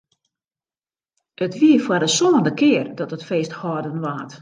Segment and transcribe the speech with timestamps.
[1.45, 4.31] It wie foar de sânde kear dat it feest hâlden waard.